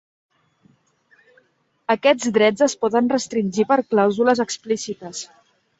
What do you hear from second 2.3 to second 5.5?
drets es poden restringir per clàusules explícites.